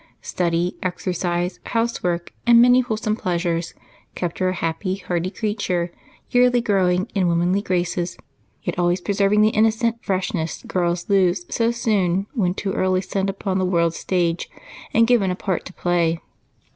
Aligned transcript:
Study, 0.23 0.77
exercise, 0.81 1.59
housework, 1.63 2.33
and 2.47 2.59
many 2.59 2.79
wholesome 2.81 3.15
pleasures 3.15 3.75
kept 4.15 4.39
her 4.39 4.49
a 4.49 4.55
happy, 4.55 4.95
hearty 4.95 5.29
creature, 5.29 5.91
yearly 6.31 6.59
growing 6.59 7.07
in 7.13 7.27
womanly 7.27 7.61
graces, 7.61 8.17
yet 8.63 8.79
always 8.79 8.99
preserving 8.99 9.41
the 9.43 9.49
innocent 9.49 10.03
freshness 10.03 10.63
girls 10.65 11.07
lose 11.07 11.45
so 11.53 11.69
soon 11.69 12.25
when 12.33 12.55
too 12.55 12.73
early 12.73 13.01
set 13.01 13.29
upon 13.29 13.59
the 13.59 13.63
world's 13.63 13.97
stage 13.99 14.49
and 14.91 15.05
given 15.05 15.29
a 15.29 15.35
part 15.35 15.65
to 15.65 15.73
play. 15.73 16.19